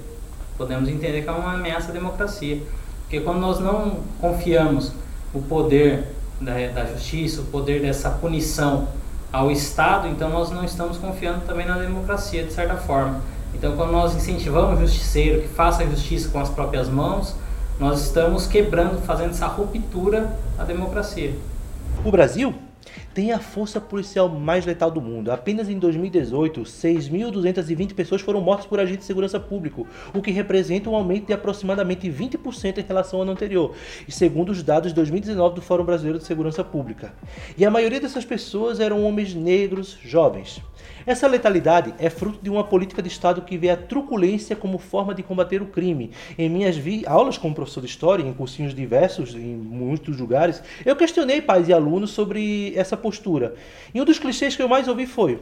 Podemos 0.57 0.89
entender 0.89 1.21
que 1.21 1.29
é 1.29 1.31
uma 1.31 1.53
ameaça 1.53 1.89
à 1.89 1.93
democracia. 1.93 2.61
Porque 3.07 3.21
quando 3.21 3.39
nós 3.39 3.57
não 3.57 3.99
confiamos 4.19 4.91
o 5.33 5.41
poder 5.41 6.09
da, 6.41 6.53
da 6.67 6.85
justiça, 6.87 7.39
o 7.39 7.45
poder 7.45 7.81
dessa 7.81 8.09
punição 8.09 8.89
ao 9.31 9.49
Estado, 9.49 10.09
então 10.09 10.29
nós 10.29 10.51
não 10.51 10.65
estamos 10.65 10.97
confiando 10.97 11.45
também 11.45 11.65
na 11.65 11.77
democracia, 11.77 12.43
de 12.43 12.51
certa 12.51 12.75
forma. 12.75 13.21
Então, 13.53 13.77
quando 13.77 13.93
nós 13.93 14.13
incentivamos 14.13 14.77
o 14.77 14.81
justiceiro 14.85 15.41
que 15.41 15.47
faça 15.47 15.83
a 15.83 15.85
justiça 15.85 16.27
com 16.27 16.39
as 16.39 16.49
próprias 16.49 16.89
mãos, 16.89 17.33
nós 17.79 18.01
estamos 18.01 18.45
quebrando, 18.45 19.01
fazendo 19.03 19.29
essa 19.29 19.47
ruptura 19.47 20.37
à 20.59 20.65
democracia. 20.65 21.33
O 22.03 22.11
Brasil 22.11 22.53
tem 23.17 23.31
a 23.31 23.39
força 23.39 23.81
policial 23.81 24.29
mais 24.29 24.63
letal 24.63 24.91
do 24.91 25.01
mundo. 25.01 25.31
Apenas 25.31 25.67
em 25.67 25.79
2018, 25.79 26.61
6.220 26.61 27.95
pessoas 27.95 28.21
foram 28.21 28.39
mortas 28.39 28.67
por 28.67 28.79
agentes 28.79 28.99
de 28.99 29.05
segurança 29.05 29.39
público, 29.39 29.87
o 30.13 30.21
que 30.21 30.29
representa 30.29 30.87
um 30.87 30.95
aumento 30.95 31.25
de 31.25 31.33
aproximadamente 31.33 32.07
20% 32.07 32.77
em 32.77 32.85
relação 32.87 33.17
ao 33.17 33.23
ano 33.23 33.31
anterior, 33.31 33.73
segundo 34.07 34.51
os 34.51 34.61
dados 34.61 34.89
de 34.89 34.95
2019 34.97 35.55
do 35.55 35.63
Fórum 35.63 35.83
Brasileiro 35.83 36.19
de 36.19 36.25
Segurança 36.25 36.63
Pública. 36.63 37.11
E 37.57 37.65
a 37.65 37.71
maioria 37.71 37.99
dessas 37.99 38.23
pessoas 38.23 38.79
eram 38.79 39.03
homens 39.03 39.33
negros, 39.33 39.97
jovens. 40.03 40.61
Essa 41.07 41.25
letalidade 41.25 41.95
é 41.99 42.09
fruto 42.09 42.39
de 42.41 42.49
uma 42.49 42.65
política 42.65 43.01
de 43.01 43.07
Estado 43.07 43.41
que 43.41 43.57
vê 43.57 43.69
a 43.69 43.77
truculência 43.77 44.55
como 44.55 44.77
forma 44.77 45.15
de 45.15 45.23
combater 45.23 45.61
o 45.61 45.67
crime. 45.67 46.11
Em 46.37 46.49
minhas 46.49 46.75
aulas 47.05 47.37
como 47.37 47.55
professor 47.55 47.79
de 47.81 47.87
História, 47.87 48.23
em 48.23 48.33
cursinhos 48.33 48.75
diversos, 48.75 49.33
em 49.33 49.55
muitos 49.55 50.19
lugares, 50.19 50.61
eu 50.85 50.95
questionei 50.95 51.41
pais 51.41 51.69
e 51.69 51.73
alunos 51.73 52.11
sobre 52.11 52.73
essa 52.75 52.97
postura. 53.07 53.55
E 53.93 54.01
um 54.01 54.05
dos 54.05 54.19
clichês 54.19 54.53
que 54.53 54.61
eu 54.61 54.67
mais 54.67 54.87
ouvi 54.87 55.05
foi: 55.05 55.41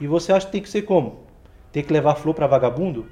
E 0.00 0.08
você 0.08 0.32
acha 0.32 0.46
que 0.46 0.52
tem 0.52 0.62
que 0.62 0.68
ser 0.68 0.82
como? 0.82 1.20
Ter 1.70 1.84
que 1.84 1.92
levar 1.92 2.16
flor 2.16 2.34
para 2.34 2.48
vagabundo? 2.48 3.06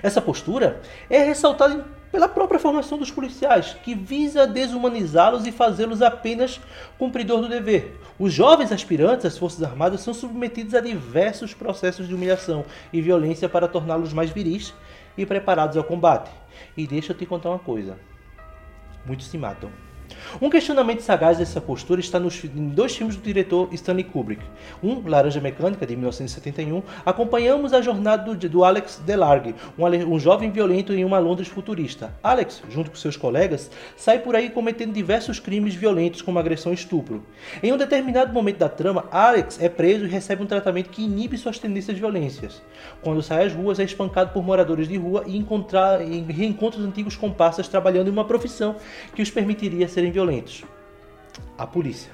Essa 0.00 0.22
postura 0.22 0.80
é 1.10 1.20
ressaltada 1.24 1.84
pela 2.12 2.28
própria 2.28 2.60
formação 2.60 2.96
dos 2.96 3.10
policiais, 3.10 3.76
que 3.82 3.94
visa 3.94 4.46
desumanizá-los 4.46 5.46
e 5.46 5.52
fazê-los 5.52 6.00
apenas 6.00 6.60
cumpridor 6.96 7.40
do 7.40 7.48
dever. 7.48 7.96
Os 8.18 8.32
jovens 8.32 8.70
aspirantes 8.70 9.26
às 9.26 9.36
Forças 9.36 9.62
Armadas 9.62 10.00
são 10.00 10.14
submetidos 10.14 10.74
a 10.74 10.80
diversos 10.80 11.52
processos 11.52 12.06
de 12.06 12.14
humilhação 12.14 12.64
e 12.92 13.02
violência 13.02 13.48
para 13.48 13.66
torná-los 13.66 14.12
mais 14.12 14.30
viris 14.30 14.72
e 15.16 15.26
preparados 15.26 15.76
ao 15.76 15.84
combate. 15.84 16.30
E 16.76 16.86
deixa 16.86 17.12
eu 17.12 17.16
te 17.16 17.26
contar 17.26 17.50
uma 17.50 17.58
coisa: 17.58 17.98
muitos 19.04 19.26
se 19.26 19.36
matam. 19.36 19.87
Um 20.40 20.50
questionamento 20.50 21.00
sagaz 21.00 21.38
dessa 21.38 21.60
postura 21.60 22.00
está 22.00 22.18
nos 22.18 22.42
em 22.44 22.68
dois 22.68 22.96
filmes 22.96 23.16
do 23.16 23.22
diretor 23.22 23.68
Stanley 23.72 24.04
Kubrick. 24.04 24.42
Um, 24.82 25.02
Laranja 25.06 25.40
Mecânica, 25.40 25.86
de 25.86 25.96
1971, 25.96 26.82
acompanhamos 27.04 27.72
a 27.72 27.80
jornada 27.80 28.34
do, 28.34 28.48
do 28.48 28.64
Alex 28.64 29.00
Delargue, 29.04 29.54
um, 29.78 29.84
um, 29.84 30.18
jovem 30.18 30.50
violento 30.50 30.92
em 30.92 31.04
uma 31.04 31.18
Londres 31.18 31.48
futurista. 31.48 32.12
Alex, 32.22 32.62
junto 32.70 32.90
com 32.90 32.96
seus 32.96 33.16
colegas, 33.16 33.70
sai 33.96 34.18
por 34.18 34.36
aí 34.36 34.50
cometendo 34.50 34.92
diversos 34.92 35.40
crimes 35.40 35.74
violentos 35.74 36.22
como 36.22 36.38
agressão 36.38 36.72
e 36.72 36.74
estupro. 36.74 37.24
Em 37.62 37.72
um 37.72 37.76
determinado 37.76 38.32
momento 38.32 38.58
da 38.58 38.68
trama, 38.68 39.06
Alex 39.10 39.60
é 39.60 39.68
preso 39.68 40.04
e 40.04 40.08
recebe 40.08 40.42
um 40.42 40.46
tratamento 40.46 40.90
que 40.90 41.02
inibe 41.02 41.36
suas 41.36 41.58
tendências 41.58 41.98
violências. 41.98 42.62
Quando 43.02 43.22
sai 43.22 43.46
às 43.46 43.52
ruas, 43.52 43.78
é 43.78 43.84
espancado 43.84 44.32
por 44.32 44.42
moradores 44.42 44.88
de 44.88 44.96
rua 44.96 45.24
e, 45.26 45.36
encontrar, 45.36 46.00
e 46.02 46.20
reencontra 46.20 46.80
os 46.80 46.86
antigos 46.86 47.16
comparsas 47.16 47.68
trabalhando 47.68 48.08
em 48.08 48.12
uma 48.12 48.24
profissão 48.24 48.76
que 49.14 49.22
os 49.22 49.30
permitiria 49.30 49.88
serem 49.88 50.07
violentos. 50.10 50.64
A 51.56 51.66
polícia. 51.66 52.10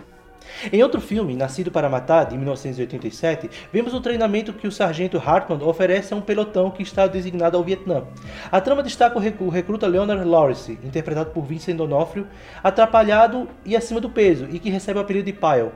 Em 0.72 0.82
outro 0.82 1.00
filme, 1.00 1.34
Nascido 1.34 1.70
para 1.70 1.88
Matar, 1.88 2.24
de 2.24 2.36
1987, 2.36 3.50
vemos 3.72 3.92
o 3.92 4.00
treinamento 4.00 4.52
que 4.52 4.66
o 4.66 4.72
sargento 4.72 5.18
Hartman 5.18 5.62
oferece 5.62 6.14
a 6.14 6.16
um 6.16 6.20
pelotão 6.20 6.70
que 6.70 6.82
está 6.82 7.06
designado 7.06 7.56
ao 7.56 7.64
Vietnã. 7.64 8.04
A 8.50 8.60
trama 8.60 8.82
destaca 8.82 9.18
o 9.18 9.48
recruta 9.48 9.86
Leonard 9.86 10.24
Lawrence, 10.24 10.78
interpretado 10.82 11.30
por 11.30 11.44
Vincent 11.44 11.76
D'Onofrio, 11.76 12.26
atrapalhado 12.62 13.48
e 13.64 13.76
acima 13.76 14.00
do 14.00 14.08
peso, 14.08 14.46
e 14.50 14.58
que 14.58 14.70
recebe 14.70 14.98
o 14.98 15.02
apelido 15.02 15.26
de 15.26 15.32
Pyle. 15.32 15.72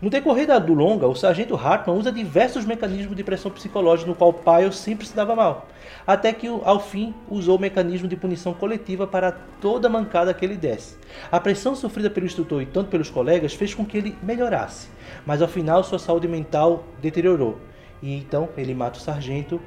No 0.00 0.10
decorrer 0.10 0.48
do 0.60 0.74
longa, 0.74 1.06
o 1.06 1.14
sargento 1.14 1.54
Hartman 1.54 1.96
usa 1.96 2.10
diversos 2.10 2.64
mecanismos 2.64 3.16
de 3.16 3.22
pressão 3.22 3.50
psicológica 3.50 4.08
no 4.08 4.16
qual 4.16 4.32
Pyle 4.32 4.72
sempre 4.72 5.06
se 5.06 5.14
dava 5.14 5.36
mal, 5.36 5.68
até 6.06 6.32
que 6.32 6.48
ao 6.48 6.80
fim 6.80 7.14
usou 7.28 7.56
o 7.56 7.60
mecanismo 7.60 8.08
de 8.08 8.16
punição 8.16 8.52
coletiva 8.52 9.06
para 9.06 9.32
toda 9.60 9.88
mancada 9.88 10.34
que 10.34 10.44
ele 10.44 10.56
desse. 10.56 10.96
A 11.30 11.40
pressão 11.40 11.74
sofrida 11.74 12.10
pelo 12.10 12.26
instrutor 12.26 12.62
e 12.62 12.66
tanto 12.66 12.90
pelos 12.90 13.10
colegas 13.10 13.54
fez 13.54 13.74
com 13.74 13.84
que 13.84 13.96
ele 13.96 14.16
melhorasse, 14.22 14.88
mas 15.26 15.40
ao 15.40 15.48
final 15.48 15.82
sua 15.82 15.98
saúde 15.98 16.28
mental 16.28 16.84
deteriorou, 17.00 17.58
e 18.02 18.14
então 18.14 18.48
ele 18.56 18.74
mata 18.74 18.98
o 18.98 19.02
sargento 19.02 19.60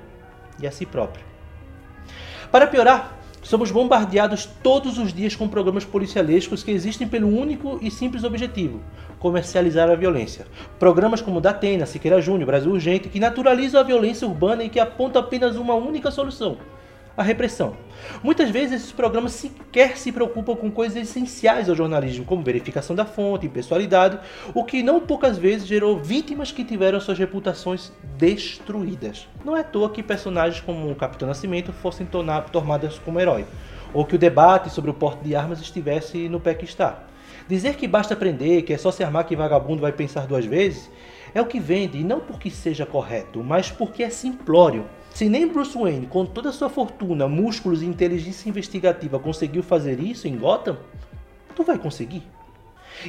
e 0.60 0.68
a 0.68 0.72
si 0.72 0.86
próprio. 0.86 1.26
Para 2.52 2.68
piorar, 2.68 3.20
somos 3.42 3.70
bombardeados 3.70 4.46
todos 4.64 4.98
os 4.98 5.14
dias 5.14 5.36
com 5.36 5.48
programas 5.48 5.86
policialescos 5.86 6.64
que 6.64 6.72
existem 6.72 7.08
pelo 7.08 7.28
único 7.28 7.78
e 7.82 7.92
simples 7.92 8.24
objetivo: 8.24 8.82
comercializar 9.20 9.90
a 9.90 9.96
violência. 9.96 10.48
Programas 10.80 11.22
como 11.22 11.42
Datena, 11.42 11.86
Siqueira 11.86 12.22
Júnior, 12.22 12.48
Brasil 12.48 12.72
Urgente, 12.72 13.10
que 13.10 13.20
naturalizam 13.20 13.80
a 13.80 13.84
violência 13.84 14.28
urbana 14.28 14.64
e 14.64 14.70
que 14.70 14.80
apontam 14.80 15.22
apenas 15.22 15.56
uma 15.56 15.76
única 15.76 16.12
solução: 16.12 16.58
a 17.18 17.24
repressão. 17.24 17.76
Muitas 18.24 18.50
vezes 18.50 18.82
esses 18.82 18.92
programas 18.92 19.32
sequer 19.34 19.98
se 19.98 20.12
preocupam 20.12 20.56
com 20.56 20.70
coisas 20.70 20.98
essenciais 20.98 21.70
ao 21.70 21.76
jornalismo, 21.76 22.26
como 22.26 22.44
verificação 22.44 22.96
da 22.96 23.06
fonte, 23.06 23.46
impessoalidade, 23.46 24.20
o 24.54 24.64
que 24.64 24.84
não 24.84 25.00
poucas 25.00 25.38
vezes 25.38 25.68
gerou 25.68 25.98
vítimas 25.98 26.52
que 26.52 26.64
tiveram 26.64 27.00
suas 27.00 27.18
reputações 27.18 27.92
destruídas. 28.18 29.28
Não 29.44 29.56
é 29.56 29.62
à 29.62 29.64
toa 29.64 29.90
que 29.90 30.04
personagens 30.04 30.62
como 30.62 30.92
o 30.92 30.96
Capitão 30.96 31.28
Nascimento 31.28 31.72
fossem 31.72 32.08
tomadas 32.52 33.00
como 33.00 33.20
herói, 33.20 33.46
ou 33.94 34.06
que 34.06 34.16
o 34.16 34.20
debate 34.20 34.70
sobre 34.70 34.92
o 34.92 34.94
porte 34.94 35.24
de 35.24 35.36
armas 35.36 35.62
estivesse 35.62 36.28
no 36.30 36.40
pé 36.40 36.54
que 36.54 36.66
está. 36.66 37.04
Dizer 37.48 37.76
que 37.76 37.88
basta 37.88 38.14
aprender, 38.14 38.64
que 38.64 38.74
é 38.74 38.78
só 38.78 38.92
se 38.92 39.04
armar 39.04 39.26
que 39.26 39.36
vagabundo 39.36 39.82
vai 39.82 39.92
pensar 39.92 40.26
duas 40.26 40.46
vezes, 40.46 40.90
é 41.36 41.42
o 41.42 41.46
que 41.46 41.60
vende, 41.60 42.00
e 42.00 42.04
não 42.04 42.22
porque 42.22 42.50
seja 42.50 42.86
correto, 42.86 43.44
mas 43.44 43.70
porque 43.70 44.02
é 44.02 44.10
simplório. 44.10 44.86
Se 45.14 45.28
nem 45.28 45.46
Bruce 45.46 45.78
Wayne, 45.78 46.08
com 46.08 46.26
toda 46.26 46.50
a 46.50 46.54
sua 46.54 46.70
fortuna, 46.70 47.28
músculos 47.28 47.82
e 47.82 47.86
inteligência 47.86 48.50
investigativa, 48.50 49.20
conseguiu 49.20 49.62
fazer 49.62 50.00
isso 50.00 50.30
em 50.30 50.38
Gotham, 50.38 50.78
tu 51.54 51.64
vai 51.64 51.78
conseguir. 51.78 52.24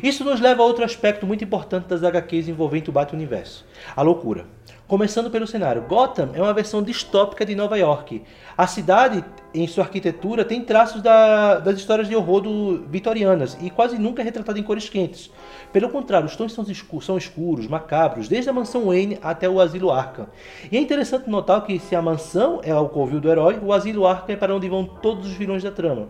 Isso 0.02 0.24
nos 0.24 0.40
leva 0.40 0.62
a 0.62 0.66
outro 0.66 0.84
aspecto 0.84 1.24
muito 1.24 1.44
importante 1.44 1.86
das 1.86 2.02
HQs 2.02 2.48
envolvendo 2.48 2.88
o 2.88 2.92
Bat-Universo: 2.92 3.64
a 3.94 4.02
loucura. 4.02 4.46
Começando 4.88 5.28
pelo 5.32 5.48
cenário, 5.48 5.82
Gotham 5.82 6.30
é 6.32 6.40
uma 6.40 6.54
versão 6.54 6.80
distópica 6.80 7.44
de 7.44 7.56
Nova 7.56 7.76
York. 7.76 8.22
A 8.56 8.68
cidade, 8.68 9.24
em 9.52 9.66
sua 9.66 9.82
arquitetura, 9.82 10.44
tem 10.44 10.62
traços 10.62 11.02
da, 11.02 11.58
das 11.58 11.76
histórias 11.76 12.06
de 12.06 12.14
horror 12.14 12.40
do, 12.40 12.86
vitorianas 12.86 13.58
e 13.60 13.68
quase 13.68 13.98
nunca 13.98 14.22
é 14.22 14.24
retratada 14.24 14.60
em 14.60 14.62
cores 14.62 14.88
quentes. 14.88 15.28
Pelo 15.72 15.88
contrário, 15.88 16.28
os 16.28 16.36
tons 16.36 16.52
são 16.52 16.62
escuros, 16.70 17.04
são 17.04 17.18
escuros, 17.18 17.66
macabros, 17.66 18.28
desde 18.28 18.48
a 18.48 18.52
mansão 18.52 18.86
Wayne 18.86 19.18
até 19.20 19.48
o 19.48 19.60
asilo 19.60 19.90
Arkham. 19.90 20.28
E 20.70 20.76
é 20.76 20.80
interessante 20.80 21.28
notar 21.28 21.66
que 21.66 21.80
se 21.80 21.96
a 21.96 22.00
mansão 22.00 22.60
é 22.62 22.72
o 22.72 22.88
covil 22.88 23.18
do 23.18 23.28
herói, 23.28 23.58
o 23.60 23.72
asilo 23.72 24.06
Arkham 24.06 24.34
é 24.34 24.38
para 24.38 24.54
onde 24.54 24.68
vão 24.68 24.84
todos 24.84 25.26
os 25.26 25.32
vilões 25.32 25.64
da 25.64 25.72
trama. 25.72 26.06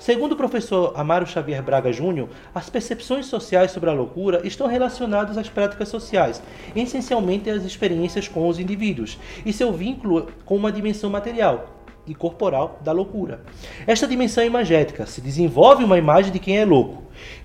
Segundo 0.00 0.32
o 0.32 0.36
professor 0.36 0.92
Amaro 0.96 1.26
Xavier 1.26 1.62
Braga 1.62 1.92
Júnior, 1.92 2.28
as 2.52 2.68
percepções 2.68 3.26
sociais 3.26 3.70
sobre 3.70 3.88
a 3.88 3.92
loucura 3.92 4.40
estão 4.44 4.66
relacionadas 4.66 5.38
às 5.38 5.48
práticas 5.48 5.88
sociais, 5.88 6.42
essencialmente 6.74 7.48
às 7.48 7.64
experiências 7.64 8.15
com 8.26 8.48
os 8.48 8.58
indivíduos, 8.58 9.18
e 9.44 9.52
seu 9.52 9.72
vínculo 9.72 10.28
com 10.44 10.56
uma 10.56 10.72
dimensão 10.72 11.10
material, 11.10 11.76
e 12.06 12.14
corporal 12.14 12.78
da 12.82 12.92
loucura. 12.92 13.40
Esta 13.86 14.06
dimensão 14.06 14.42
é 14.42 14.46
imagética, 14.46 15.06
se 15.06 15.20
desenvolve 15.20 15.84
uma 15.84 15.98
imagem 15.98 16.32
de 16.32 16.38
quem 16.38 16.58
é 16.58 16.64
louco. 16.64 17.02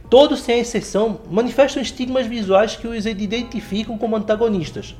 Todos, 0.09 0.41
sem 0.41 0.59
exceção, 0.59 1.21
manifestam 1.29 1.81
estigmas 1.81 2.27
visuais 2.27 2.75
que 2.75 2.87
os 2.87 3.05
identificam 3.05 3.97
como 3.97 4.15
antagonistas. 4.15 4.95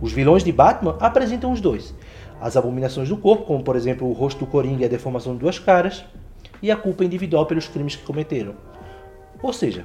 Os 0.00 0.12
vilões 0.12 0.42
de 0.42 0.52
Batman 0.52 0.96
apresentam 1.00 1.52
os 1.52 1.60
dois: 1.60 1.94
as 2.40 2.56
abominações 2.56 3.08
do 3.08 3.16
corpo, 3.16 3.44
como 3.44 3.62
por 3.62 3.76
exemplo 3.76 4.08
o 4.08 4.12
rosto 4.12 4.40
do 4.40 4.46
Coringa 4.46 4.82
e 4.82 4.84
a 4.86 4.88
deformação 4.88 5.34
de 5.34 5.40
duas 5.40 5.58
caras, 5.58 6.04
e 6.62 6.70
a 6.70 6.76
culpa 6.76 7.04
individual 7.04 7.46
pelos 7.46 7.68
crimes 7.68 7.96
que 7.96 8.04
cometeram. 8.04 8.54
Ou 9.42 9.52
seja, 9.52 9.84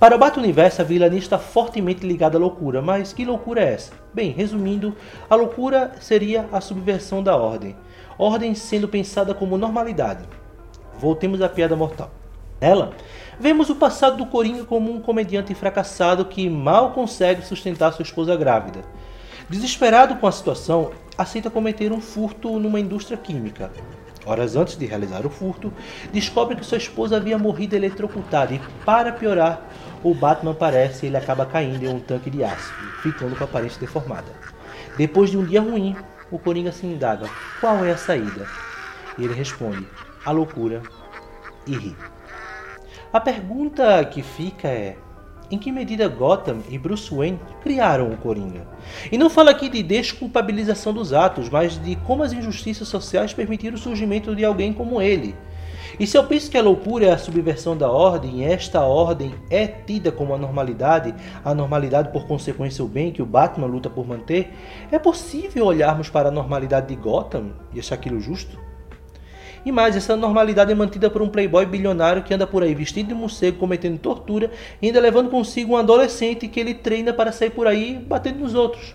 para 0.00 0.16
o 0.16 0.18
Bat-Universo, 0.18 0.80
a 0.80 0.84
vilania 0.84 1.18
está 1.18 1.38
fortemente 1.38 2.06
ligada 2.06 2.38
à 2.38 2.40
loucura, 2.40 2.80
mas 2.80 3.12
que 3.12 3.22
loucura 3.22 3.60
é 3.60 3.74
essa? 3.74 3.92
Bem, 4.14 4.30
resumindo, 4.30 4.96
a 5.28 5.34
loucura 5.34 5.92
seria 6.00 6.48
a 6.50 6.58
subversão 6.58 7.22
da 7.22 7.36
ordem, 7.36 7.76
ordem 8.16 8.54
sendo 8.54 8.88
pensada 8.88 9.34
como 9.34 9.58
normalidade. 9.58 10.26
Voltemos 10.98 11.42
à 11.42 11.50
piada 11.50 11.76
mortal. 11.76 12.10
Nela, 12.58 12.94
vemos 13.38 13.68
o 13.68 13.74
passado 13.74 14.16
do 14.16 14.24
Coringa 14.24 14.64
como 14.64 14.90
um 14.90 15.02
comediante 15.02 15.54
fracassado 15.54 16.24
que 16.24 16.48
mal 16.48 16.92
consegue 16.92 17.44
sustentar 17.44 17.92
sua 17.92 18.02
esposa 18.02 18.34
grávida. 18.34 18.80
Desesperado 19.50 20.16
com 20.16 20.26
a 20.26 20.32
situação, 20.32 20.92
aceita 21.18 21.50
cometer 21.50 21.92
um 21.92 22.00
furto 22.00 22.58
numa 22.58 22.80
indústria 22.80 23.18
química. 23.18 23.70
Horas 24.30 24.54
antes 24.54 24.76
de 24.76 24.86
realizar 24.86 25.26
o 25.26 25.28
furto, 25.28 25.72
descobre 26.12 26.54
que 26.54 26.64
sua 26.64 26.78
esposa 26.78 27.16
havia 27.16 27.36
morrido 27.36 27.74
eletrocutada 27.74 28.54
e, 28.54 28.60
para 28.84 29.10
piorar, 29.10 29.60
o 30.04 30.14
Batman 30.14 30.52
aparece 30.52 31.04
e 31.04 31.08
ele 31.08 31.16
acaba 31.16 31.44
caindo 31.44 31.82
em 31.82 31.88
um 31.88 31.98
tanque 31.98 32.30
de 32.30 32.44
ácido, 32.44 32.78
ficando 33.02 33.34
com 33.34 33.42
a 33.42 33.46
aparência 33.48 33.80
deformada. 33.80 34.30
Depois 34.96 35.30
de 35.30 35.36
um 35.36 35.44
dia 35.44 35.60
ruim, 35.60 35.96
o 36.30 36.38
Coringa 36.38 36.70
se 36.70 36.86
indaga: 36.86 37.28
qual 37.60 37.84
é 37.84 37.90
a 37.90 37.96
saída? 37.96 38.46
E 39.18 39.24
ele 39.24 39.34
responde: 39.34 39.84
a 40.24 40.30
loucura 40.30 40.80
e 41.66 41.76
ri. 41.76 41.96
A 43.12 43.18
pergunta 43.18 44.04
que 44.04 44.22
fica 44.22 44.68
é: 44.68 44.96
em 45.50 45.58
que 45.58 45.72
medida 45.72 46.08
Gotham 46.08 46.58
e 46.68 46.78
Bruce 46.78 47.14
Wayne 47.14 47.40
criaram 47.62 48.10
o 48.12 48.16
Coringa? 48.16 48.66
E 49.10 49.18
não 49.18 49.28
falo 49.28 49.50
aqui 49.50 49.68
de 49.68 49.82
desculpabilização 49.82 50.92
dos 50.92 51.12
atos, 51.12 51.48
mas 51.48 51.76
de 51.82 51.96
como 51.96 52.22
as 52.22 52.32
injustiças 52.32 52.88
sociais 52.88 53.34
permitiram 53.34 53.74
o 53.74 53.78
surgimento 53.78 54.34
de 54.34 54.44
alguém 54.44 54.72
como 54.72 55.00
ele. 55.00 55.34
E 55.98 56.06
se 56.06 56.16
eu 56.16 56.24
penso 56.24 56.50
que 56.50 56.56
a 56.56 56.62
loucura 56.62 57.06
é 57.06 57.12
a 57.12 57.18
subversão 57.18 57.76
da 57.76 57.90
ordem, 57.90 58.40
e 58.40 58.44
esta 58.44 58.80
ordem 58.80 59.34
é 59.50 59.66
tida 59.66 60.10
como 60.10 60.34
a 60.34 60.38
normalidade, 60.38 61.14
a 61.44 61.54
normalidade 61.54 62.10
por 62.10 62.26
consequência 62.26 62.84
o 62.84 62.88
bem 62.88 63.12
que 63.12 63.20
o 63.20 63.26
Batman 63.26 63.66
luta 63.66 63.90
por 63.90 64.06
manter, 64.06 64.50
é 64.90 64.98
possível 64.98 65.66
olharmos 65.66 66.08
para 66.08 66.28
a 66.28 66.32
normalidade 66.32 66.88
de 66.88 66.96
Gotham 66.96 67.52
e 67.74 67.80
achar 67.80 67.96
aquilo 67.96 68.20
justo? 68.20 68.58
E 69.64 69.70
mais, 69.70 69.94
essa 69.94 70.16
normalidade 70.16 70.72
é 70.72 70.74
mantida 70.74 71.10
por 71.10 71.20
um 71.20 71.28
playboy 71.28 71.66
bilionário 71.66 72.22
que 72.22 72.32
anda 72.32 72.46
por 72.46 72.62
aí 72.62 72.74
vestido 72.74 73.08
de 73.08 73.14
morcego, 73.14 73.58
cometendo 73.58 73.98
tortura 73.98 74.50
e 74.80 74.86
ainda 74.86 75.00
levando 75.00 75.30
consigo 75.30 75.74
um 75.74 75.76
adolescente 75.76 76.48
que 76.48 76.58
ele 76.58 76.74
treina 76.74 77.12
para 77.12 77.32
sair 77.32 77.50
por 77.50 77.66
aí 77.66 77.94
batendo 77.94 78.40
nos 78.40 78.54
outros. 78.54 78.94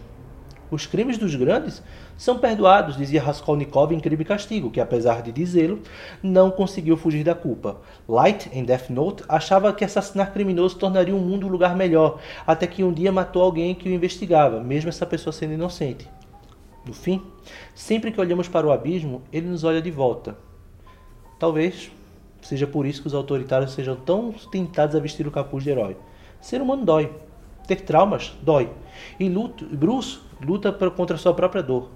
Os 0.71 0.87
crimes 0.87 1.17
dos 1.17 1.35
grandes 1.35 1.83
são 2.17 2.39
perdoados, 2.39 2.97
dizia 2.97 3.21
Raskolnikov 3.21 3.93
em 3.93 3.99
Crime 3.99 4.23
e 4.23 4.25
Castigo, 4.25 4.71
que 4.71 4.81
apesar 4.81 5.21
de 5.21 5.31
dizê-lo, 5.31 5.79
não 6.23 6.49
conseguiu 6.49 6.97
fugir 6.97 7.23
da 7.23 7.35
culpa. 7.35 7.77
Light, 8.07 8.49
em 8.51 8.63
Death 8.63 8.89
Note, 8.89 9.23
achava 9.29 9.71
que 9.71 9.85
assassinar 9.85 10.33
criminoso 10.33 10.77
tornaria 10.77 11.15
o 11.15 11.19
mundo 11.19 11.45
um 11.45 11.49
lugar 11.49 11.75
melhor, 11.75 12.19
até 12.47 12.65
que 12.65 12.83
um 12.83 12.91
dia 12.91 13.11
matou 13.11 13.43
alguém 13.43 13.75
que 13.75 13.87
o 13.87 13.91
investigava, 13.91 14.59
mesmo 14.59 14.89
essa 14.89 15.05
pessoa 15.05 15.31
sendo 15.31 15.53
inocente. 15.53 16.09
No 16.85 16.93
fim, 16.93 17.21
sempre 17.73 18.11
que 18.11 18.19
olhamos 18.19 18.47
para 18.47 18.65
o 18.65 18.71
abismo, 18.71 19.21
ele 19.31 19.47
nos 19.47 19.63
olha 19.63 19.81
de 19.81 19.91
volta. 19.91 20.35
Talvez 21.45 21.91
seja 22.41 22.65
por 22.65 22.87
isso 22.87 23.01
que 23.01 23.07
os 23.07 23.13
autoritários 23.13 23.73
sejam 23.73 23.95
tão 23.95 24.33
tentados 24.51 24.95
a 24.95 24.99
vestir 24.99 25.27
o 25.27 25.31
capuz 25.31 25.63
de 25.63 25.69
herói. 25.69 25.95
Ser 26.41 26.59
humano 26.59 26.83
dói. 26.83 27.13
Ter 27.67 27.81
traumas 27.81 28.35
dói. 28.41 28.71
E 29.19 29.29
luto, 29.29 29.63
Bruce 29.63 30.21
luta 30.41 30.71
contra 30.71 31.17
sua 31.17 31.35
própria 31.35 31.61
dor. 31.61 31.91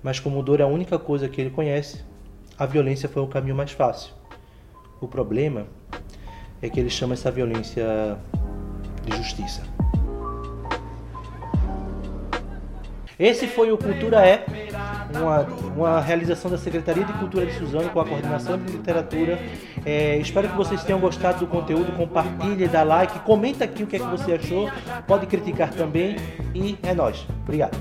Mas 0.00 0.20
como 0.20 0.40
dor 0.44 0.60
é 0.60 0.62
a 0.62 0.68
única 0.68 0.96
coisa 0.96 1.28
que 1.28 1.40
ele 1.40 1.50
conhece, 1.50 2.04
a 2.56 2.66
violência 2.66 3.08
foi 3.08 3.20
o 3.20 3.26
caminho 3.26 3.56
mais 3.56 3.72
fácil. 3.72 4.14
O 5.00 5.08
problema 5.08 5.66
é 6.62 6.70
que 6.70 6.78
ele 6.78 6.88
chama 6.88 7.14
essa 7.14 7.32
violência 7.32 8.16
de 9.04 9.16
justiça. 9.16 9.64
Esse 13.18 13.48
foi 13.48 13.72
o 13.72 13.76
Cultura 13.76 14.24
É, 14.24 14.44
uma, 15.14 15.40
uma 15.76 16.00
realização 16.00 16.50
da 16.50 16.58
Secretaria 16.58 17.04
de 17.04 17.12
Cultura 17.14 17.46
de 17.46 17.52
Suzano 17.52 17.88
com 17.90 18.00
a 18.00 18.04
coordenação 18.04 18.58
de 18.58 18.72
literatura. 18.72 19.38
É, 19.84 20.16
espero 20.18 20.48
que 20.48 20.56
vocês 20.56 20.82
tenham 20.82 21.00
gostado 21.00 21.40
do 21.40 21.46
conteúdo. 21.46 21.92
Compartilhe, 21.92 22.68
dá 22.68 22.82
like, 22.82 23.18
comenta 23.20 23.64
aqui 23.64 23.82
o 23.82 23.86
que 23.86 23.96
é 23.96 23.98
que 23.98 24.06
você 24.06 24.34
achou. 24.34 24.70
Pode 25.06 25.26
criticar 25.26 25.70
também. 25.70 26.16
E 26.54 26.78
é 26.82 26.94
nóis. 26.94 27.26
Obrigado. 27.42 27.76